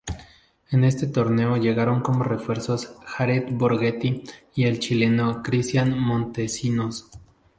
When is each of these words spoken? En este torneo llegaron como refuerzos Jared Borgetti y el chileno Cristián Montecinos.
En 0.71 0.83
este 0.83 1.05
torneo 1.05 1.57
llegaron 1.57 2.01
como 2.01 2.23
refuerzos 2.23 2.95
Jared 3.05 3.49
Borgetti 3.51 4.23
y 4.55 4.63
el 4.63 4.79
chileno 4.79 5.43
Cristián 5.43 5.95
Montecinos. 5.99 7.05